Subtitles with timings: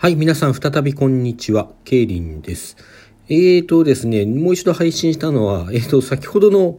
[0.00, 1.72] はい、皆さん再びこんにちは。
[1.84, 2.76] ケイリンです。
[3.28, 6.78] えーとですね、もう一度配信したのは、えーと、先ほどの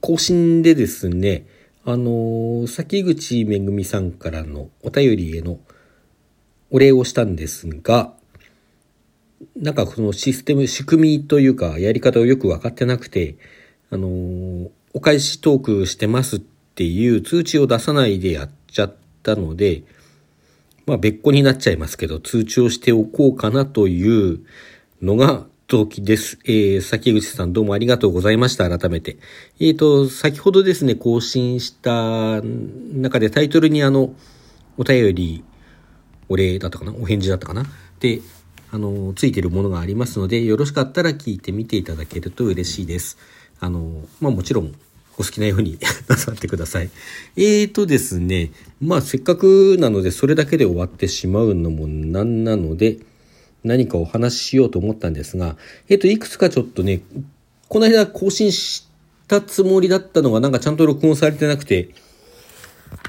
[0.00, 1.46] 更新でですね、
[1.84, 5.60] あのー、崎口めぐみさんからのお便りへの
[6.72, 8.12] お礼をしたんですが、
[9.54, 13.36] なんかこのシステム、仕組みというか、やり方をよく分かってなくて、
[13.90, 19.84] あのー、お返しトークしてますっていう通知を出さないでやっちゃったので、
[20.86, 24.40] まあ別個になっちゃいますけど、通知をしておこうかなという
[25.00, 26.38] のが動機です。
[26.44, 28.68] えー、崎口さんどうもありがとうございました。
[28.68, 29.16] 改めて。
[29.58, 34.14] えっ、ー、と、先ほどですね、更新した中でタイトルにあの、
[34.76, 35.42] お便り、
[36.28, 36.92] お礼だったかな？
[36.92, 37.64] お返事だったかな？
[38.00, 38.20] で、
[38.70, 43.16] あの、ついてるものがありますので、よろしかったら聞いてみていただけると嬉しいです。
[43.58, 44.74] あの、まあもちろん、
[45.18, 46.90] お好きなように なさってください。
[47.36, 52.98] えーとですね、まあせっかくなのでそれだけで終わってしまうのもなんなので、
[53.64, 55.56] 何かお話ししようと思ったんですが、
[55.88, 57.00] えっ、ー、と、いくつかちょっとね、
[57.68, 58.86] この間更新し
[59.26, 61.88] たつもりだったのがなんかちゃんと録音されてなくて、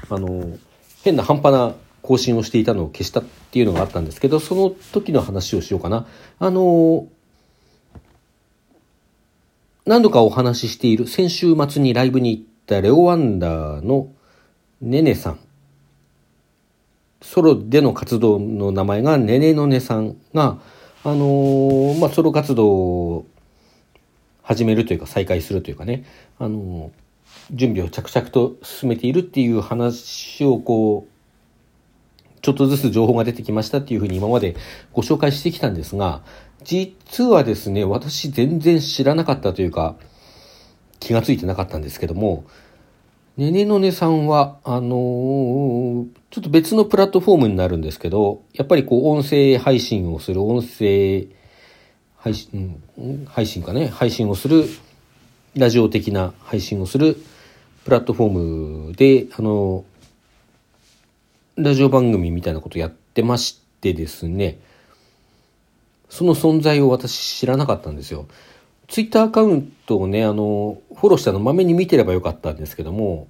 [0.08, 0.58] あの、
[1.04, 6.06] 変な半端な更新をしていたのを消したっていうのがあったんですけど、その時の話をしようかな。
[6.38, 7.06] あの、
[9.86, 14.12] 何度かお話ししている先週末にライブに行ったレオワンダーの
[14.80, 15.38] ねねさん。
[17.22, 20.58] ソロでの活動の名前がねねのねさんが、
[21.04, 23.26] あのー、まあ、ソロ活動を
[24.42, 26.04] 始めるというか再開するというかね、
[26.40, 31.15] あのー、準備を着々と進めているっていう話をこう、
[32.46, 34.54] ちょっとずつ情報が出てきましたっていうふうに今まで
[34.92, 36.22] ご紹介してきたんですが、
[36.62, 39.96] 実はですね、私全然知らなかったというか、
[41.00, 42.44] 気がついてなかったんですけども、
[43.36, 51.26] ねねのねさんは、あのー、ちょっと別のプラットフォームになるんですけど、やっぱりこう音声配信をする、音声
[52.16, 52.80] 配信、
[53.26, 54.66] 配信かね、配信をする、
[55.56, 57.16] ラジオ的な配信をする
[57.84, 58.30] プラットフォー
[58.90, 59.84] ムで、あの、
[61.56, 64.60] ラジオ番組みたいなことやってましてですね、
[66.10, 68.26] その存在を私知らなかったんですよ。
[68.88, 73.26] ツイッターアカウントをね、あの、フォローしたのまめに見てればよかったんですけども、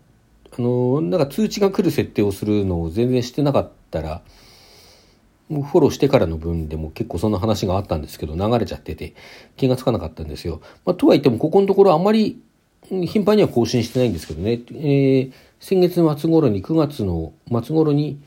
[0.58, 4.22] あの、なんか通知が来る設定をするのを全然してなかったら、
[5.48, 9.14] もうフォローしてからの分でも結構その話があったんですけど、流れちゃってて、
[9.56, 10.60] 気がつかなかったんですよ。
[10.84, 12.42] まあ、とは言っても、ここのところあまり
[12.88, 18.20] 頻繁には更新してないんですけどね、えー、先月末頃に、9月の末頃に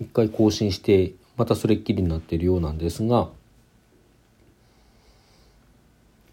[0.00, 3.28] 一回更新して、またそれっきりになっているようなんですが、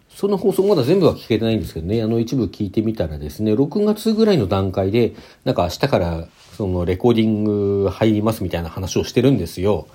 [0.10, 5.14] その放送まだ全部は聞けてないんですけどね、あの一部聞いてみたらですね、6月ぐらいの段階で、
[5.44, 6.28] なんか明日から
[6.58, 9.88] そのレコーディング入りますみたいな話をしてるんですよ。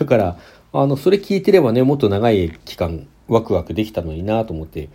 [0.00, 0.38] だから、
[0.72, 4.88] あの、それ聞いてればね、もっと長い期間ワクワクできたのになと思って、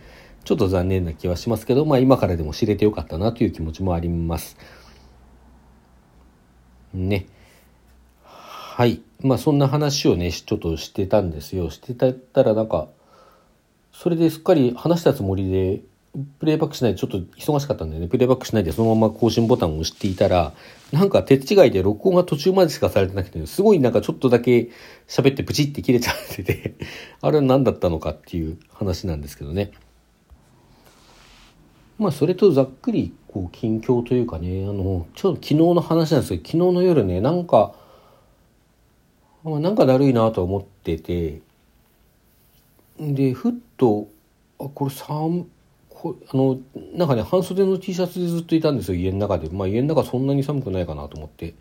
[0.44, 4.56] ちょっと残念な気はしますけど、まあ今からでも知れてよかったなという気持ちもあります。
[6.94, 7.26] ね。
[8.22, 9.02] はい。
[9.20, 11.70] まあそんな話をね、ちょっとしてたんですよ。
[11.70, 12.88] してたらなんか、
[13.92, 15.82] それですっかり話したつもりで、
[16.38, 20.52] プレイバックしないでちょっと忙しかったんでね、プレイバックしないでそのまま更新ボタンを押していたら、
[20.92, 24.70] なんか手違いで録音が途中までしかされてなくて、すごいなんかちょっとだけ
[25.08, 26.74] 喋ってプチって切れちゃってて
[27.22, 29.72] あれは何だったのかっていう話なんですけどね。
[32.02, 37.74] まあそれとざっくりこう近況というかね、あの、ちょっと昨日の話なんですけど、昨日の夜ね、なんか、
[39.44, 41.40] なんかだるいなと思ってて
[42.98, 44.08] でふっと
[44.60, 45.48] あこれ寒
[45.88, 46.60] こあの
[46.94, 49.48] なんかね半袖の T シャツでずっといたんですよ家の中で。
[49.48, 51.54] まあ家の中そんなに寒くないかなと思って。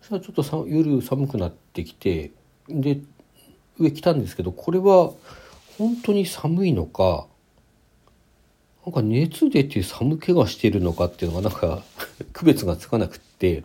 [0.00, 2.30] そしたらちょっとさ夜寒くなってきて
[2.68, 3.00] で
[3.78, 5.12] 上来たんですけどこれは
[5.78, 7.26] 本当に寒いのか
[8.86, 11.82] なんか熱出て寒気がしてるのかっていうのがなんか
[12.32, 13.64] 区別がつかなくって。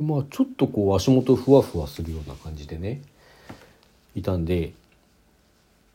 [0.00, 3.02] まあちょっとこう足元ふわふわするような感じでね
[4.14, 4.72] いたんで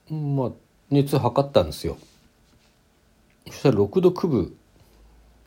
[0.09, 0.51] まあ
[0.91, 1.97] 熱測ったんですよ。
[3.47, 4.55] そしたら6度9分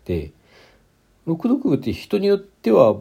[0.05, 0.33] で
[1.27, 2.97] 6度9分って人によっては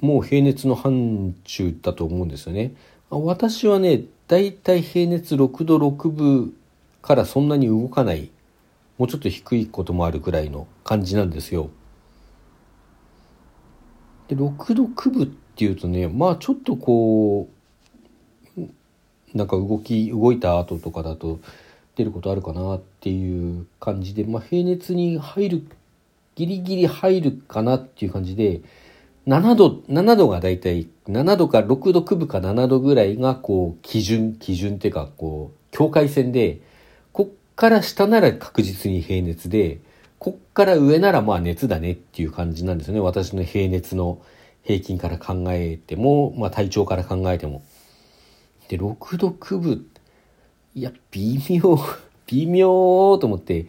[0.00, 2.72] もう平熱の範疇だと思うんですよね。
[3.10, 6.54] 私はねだいたい平熱6度6分
[7.02, 8.30] からそんなに動かない
[8.98, 11.70] もうちょっと低いこともあるくらいの感じなんですよ。
[14.28, 17.48] で6度9分っていうとねまあちょっとこ
[18.56, 18.60] う
[19.34, 21.40] なんか動き動いた後とかだと
[21.96, 25.66] 出ることあるかなっていう感じで、まあ、平熱に入る
[26.34, 28.62] ギリギリ入るかなっていう感じで
[29.26, 36.60] 7度、7度がだいたい7度か6度9分か7度ぐらいがこう基準、基準っていうかこう境界線で、
[37.56, 39.78] から下なら確実に平熱で、
[40.18, 43.00] こっから上ならまあ熱だねっていう感じなんですよね。
[43.00, 44.20] 私の平熱の
[44.62, 47.62] 平均から考えても、まあ体調から考えても。
[48.68, 49.86] で、6度9分、
[50.74, 51.78] いや、微妙、
[52.26, 53.66] 微妙と思って、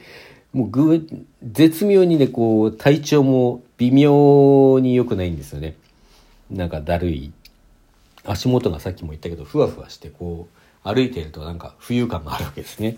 [0.53, 1.07] もうぐ、
[1.43, 5.75] 絶妙にね、こう、体調も微妙に良くないんですよね。
[6.49, 7.33] なんかだるい。
[8.23, 12.97] 足元がさっきも言ったけど、ふわふわして、こう、歩いてるとなんか浮遊感があるわけですね。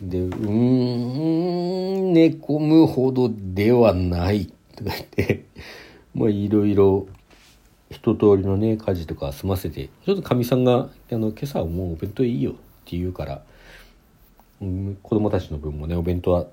[0.00, 4.46] で、うーん、寝込むほどではない
[4.76, 5.44] とか言って、
[6.14, 7.08] まあいろいろ
[7.90, 12.54] 一通りのね、家事とか済ませて、ちょっとかみさんが、あの、今朝はもうお弁当いいよっ
[12.84, 13.42] て言うから、
[14.60, 16.46] うん、子供たちの分もね、お弁当は、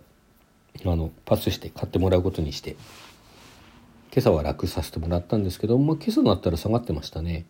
[0.86, 2.72] あの、パスして買ってもらうことにして、
[4.12, 7.46] 今朝は楽させてもらったんですけど、まあ今朝になったら下がってましたね。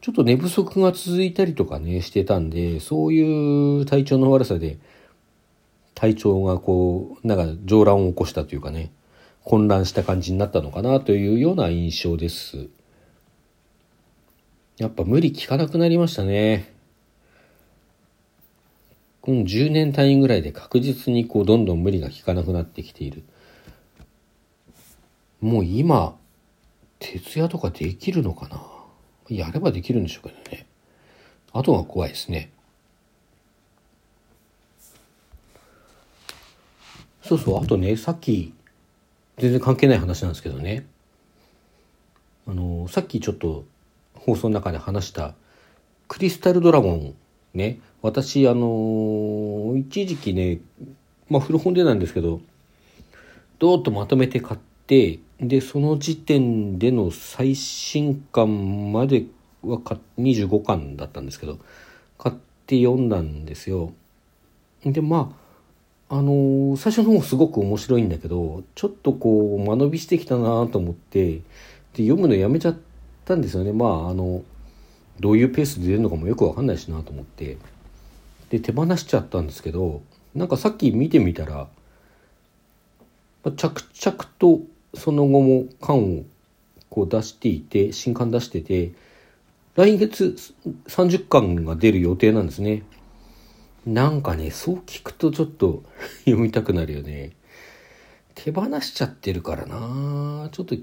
[0.00, 4.78] ちょっと寝不足が続いたりとかね、してたんで、そういう体調の悪さで、
[5.94, 8.92] 体調がこう、なんか上乱を起こしたというかね、
[9.44, 12.68] 混乱した感じになったのかなというような印象です。
[14.78, 16.72] やっぱ無理効かなくなりましたね。
[19.20, 23.22] この10年単位ぐらいで確実にこうどんどん無理が効かなくなってきている。
[25.40, 26.16] もう今、
[26.98, 28.62] 徹夜とかできるのかな？
[29.28, 30.66] やればできるんでしょうけどね。
[31.52, 32.50] あとが怖いですね。
[37.26, 38.52] そうそう、あとね、さっき、
[39.38, 40.86] 全然関係ない話なんですけどね。
[42.46, 43.64] あの、さっきちょっと
[44.14, 45.34] 放送の中で話した
[46.06, 47.14] クリスタルドラゴン
[47.54, 47.80] ね。
[48.02, 50.60] 私、あの、一時期ね、
[51.30, 52.42] まあ古本でなんですけど、
[53.58, 59.24] どーっとまとめて買って、で、その時点での最新刊まで
[59.62, 59.78] は
[60.18, 61.58] 25巻だったんですけど、
[62.18, 62.34] 買っ
[62.66, 63.94] て読んだんですよ。
[64.84, 65.43] で、まあ、
[66.08, 71.40] あの、最初の方すごく面白いんだけど、ちょっとこう、間延びしてきたなと思って、
[71.94, 72.76] で、読むのやめちゃっ
[73.24, 73.72] たんですよね。
[73.72, 74.42] まあ、あの、
[75.20, 77.56] どういうペースで出るのかもよくわかんないしなと思って。
[78.50, 80.02] で、手放しちゃったんですけど、
[80.34, 81.68] なんかさっき見てみたら、
[83.44, 84.60] まあ、着々と
[84.94, 86.24] その後も缶を
[86.90, 88.92] こう出していて、新刊出してて、
[89.76, 90.36] 来月
[90.86, 92.82] 30巻が出る予定なんですね。
[93.86, 95.82] なんかね、そう聞くとちょっと
[96.24, 97.32] 読みたくなるよね。
[98.34, 100.74] 手放しちゃってるからなちょっと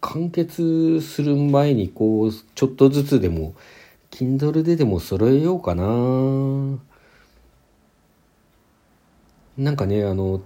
[0.00, 3.54] 完結する前にこう、ちょっとずつでも、
[4.10, 5.84] Kindle ででも揃えようかな
[9.56, 10.40] なんかね、あの、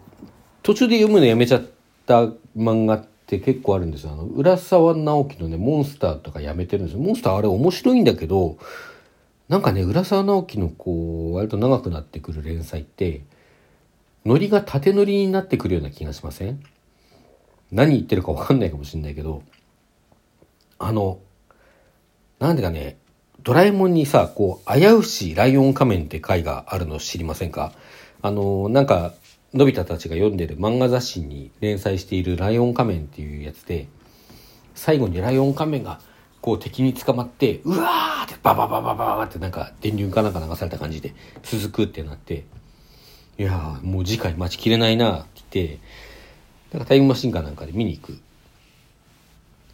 [0.62, 1.62] 途中で読むのやめちゃっ
[2.06, 2.26] た
[2.56, 4.12] 漫画って結構あるんですよ。
[4.12, 7.00] あの、浦沢直樹のね、モンスターとかやめてるんですよ。
[7.00, 8.58] モンスターあれ面白いんだけど、
[9.48, 13.22] なんかね、浦沢直樹のこう、割と長くなってくる連載って、
[14.24, 16.60] ノリが縦ノリになってくるような気がしません？
[17.70, 19.42] 何言ってるかわかんないかもしんないけど、
[20.78, 21.20] あの、
[22.40, 22.98] なんでかね、
[23.42, 27.72] ドラえもんにさ、こう、危うしライオン仮面って回があるの知りませんか？
[28.22, 29.14] あの、なんか、
[29.54, 33.86] のび太たちが読んでる漫画雑誌に連載しているライオン仮面っていうやつで、
[34.74, 36.00] 最後にライオン仮面が
[36.46, 41.12] こう敵に捕まって、うわーってババババババってなんか電流かなんか流された感じで
[41.42, 42.44] 続くってなって、
[43.36, 45.78] いやーもう次回待ちきれないなって言って、
[46.70, 48.20] なんかタイムマシンかなんかで見に行く。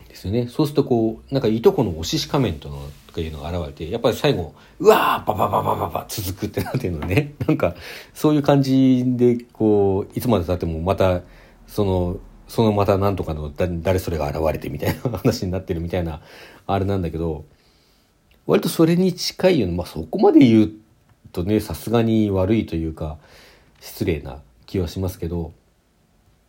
[0.08, 0.48] ですよね。
[0.48, 7.34] そうするとこう、なんかいとこのおしし仮面との、とかいうのが現れて、やっぱり最後、うわーババババババ続くってなってるのね。
[7.46, 7.74] なんか、
[8.14, 11.20] そういう感じで、こう、いつまで経ってもまた、
[11.66, 12.16] その、
[12.48, 16.20] そのまたなんとかの誰それが現れてみたいな話になってるみたいな、
[16.66, 17.44] あれなんだけど、
[18.46, 20.72] 割とそれに近いような、まあそこまで言う
[21.32, 23.18] とね、さすがに悪いというか、
[23.80, 25.52] 失礼な気はしますけど、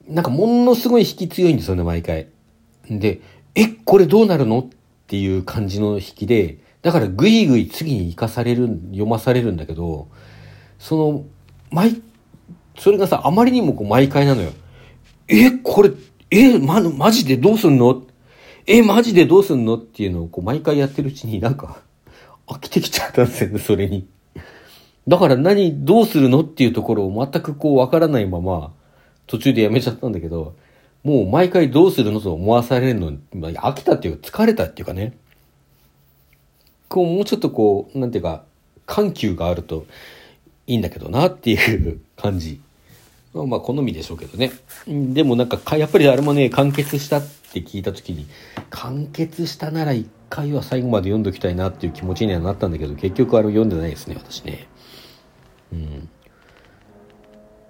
[0.08, 2.28] なんかものすごい引き強いんですよね、毎回。
[2.90, 3.22] で、
[3.56, 4.60] え、これどうなるの？
[4.60, 4.66] っ
[5.08, 10.08] ていう感じの引きで、だからぐいぐい次に生かされる、読まされるんだけど、
[10.80, 11.26] その、
[11.72, 12.02] 毎、
[12.78, 14.52] それがさ、あまりにもこう毎回なのよ。
[15.28, 15.92] え、これ、
[16.32, 18.04] え、ま、マジでどうすんの？
[18.66, 19.78] え、マジでどうすんの？
[19.78, 21.82] っていうのをこう毎回やってるうちになんか
[22.48, 24.08] 飽きてきちゃったんですよね、それに。
[25.08, 26.42] だから何、どうするの？
[26.42, 28.74] っていうところを全くこうわからないまま
[29.28, 30.56] 途中でやめちゃったんだけど、
[31.04, 35.18] もう毎回どうするのと思わされるの、まあ、飽きたっていうか疲れたっていうかね。
[36.88, 38.44] こうもうちょっとこう、なんていうか、
[38.86, 39.86] 緩急があると
[40.68, 42.62] いいんだけどなっていう感じ。
[43.34, 44.52] まあ好みでしょうけどね。
[44.88, 48.28] でもなんか、やっぱりあれもね、完結したって聞いた時に
[48.70, 54.68] 完結したなら一回は最後まで読んどきたいなっていう気持ちにはなったんだけど結局あれ読んでないですね私ね。
[55.72, 56.10] うん。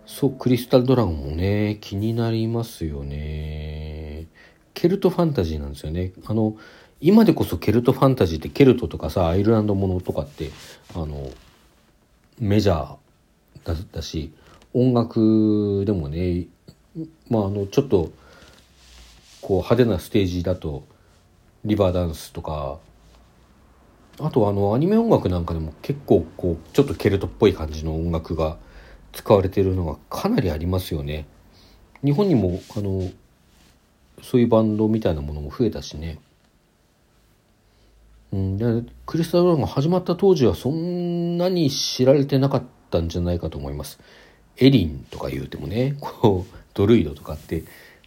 [0.05, 4.27] そうクリスタルドラゴンもね気になりますよね。
[4.74, 6.13] ケルトファンタジーなんですよね。
[6.25, 6.55] あの
[7.01, 10.51] 今でこそケルトファンタジーってケルトとかさアイルランドものとかって
[10.96, 11.29] あの
[12.39, 12.96] メジャー
[13.65, 14.32] だだし
[14.74, 16.48] 音楽でもね
[17.30, 18.12] まああのちょっと
[19.42, 20.86] こう派手なステージだと
[21.65, 22.80] リバーダンスとか
[24.20, 28.58] あとあのアニメ音楽なんかでも結構こうちょっとケルトっぽい感じの音楽が
[29.12, 31.27] 使われてるのがかなりありますよね。
[32.03, 33.10] 日本にもあの
[34.22, 36.20] そういうバンドみたいなものも増えたしね。
[38.32, 44.00] うん、でクリスタル・ローが始まった当時はそんなに知られてなかったんじゃないかと思います。
[44.57, 47.63] エリンとか言うてもねこうドルイドとかって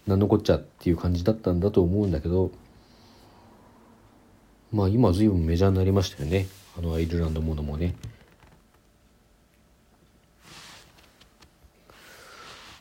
[0.07, 2.51] 何のこっちゃっていう感じだったんだと思うんだけど
[4.73, 6.47] まあ今随分メジャーになりましたよね
[6.79, 7.95] あのアイルランドものもね。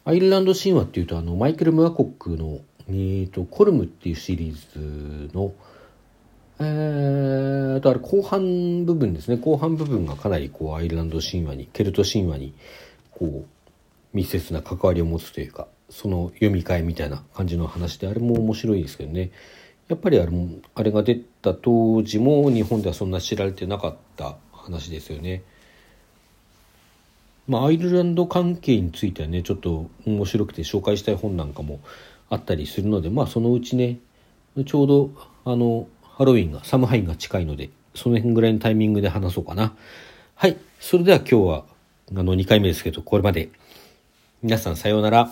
[0.08, 5.52] アイルランド神話っていうとあのマイケル・ムアコックの、えーと、コルムっていうシリーズの
[6.60, 12.54] えー、とあれ後半部分ですね後半部分がかなりこうアイルランド神話にケルト神話に
[13.12, 13.55] こう
[14.16, 19.32] 密接な関わりを持つというかその読み替えみたいな感じの話であれも面白いですけどね。
[19.88, 25.44] やっぱりあれもあれが出た当時も日本ではそんな知られてなかった話ですよね。
[27.48, 31.80] まあ、アイルランド関係についてはねちょっと面白くて紹介したい本なんかも
[32.30, 34.00] あったりするのでまあそのうちね
[34.66, 35.12] ちょうど
[35.44, 39.76] あのハロウィンがサムハインが近いのでその辺ぐらいのタイミングで話そうかな。
[40.34, 40.58] はい。
[40.80, 41.66] それでは今日は
[42.18, 43.50] あの2回目ですけどこれまで。
[44.44, 45.30] 皆さんさようなら。